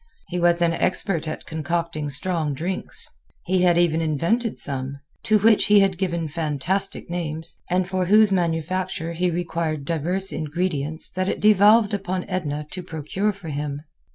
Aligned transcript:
He 0.29 0.39
was 0.39 0.63
an 0.63 0.73
expert 0.73 1.27
at 1.27 1.45
concocting 1.45 2.09
strong 2.09 2.55
drinks. 2.55 3.07
He 3.45 3.61
had 3.61 3.77
even 3.77 4.01
invented 4.01 4.57
some, 4.57 4.97
to 5.25 5.37
which 5.37 5.65
he 5.67 5.81
had 5.81 5.99
given 5.99 6.27
fantastic 6.27 7.07
names, 7.07 7.59
and 7.69 7.87
for 7.87 8.05
whose 8.07 8.33
manufacture 8.33 9.13
he 9.13 9.29
required 9.29 9.85
diverse 9.85 10.31
ingredients 10.31 11.07
that 11.11 11.29
it 11.29 11.39
devolved 11.39 11.93
upon 11.93 12.25
Edna 12.27 12.65
to 12.71 12.81
procure 12.81 13.31
for 13.31 13.49
him. 13.49 13.83